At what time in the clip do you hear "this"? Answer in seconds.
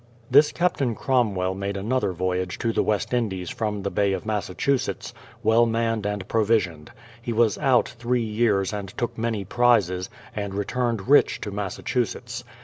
0.31-0.51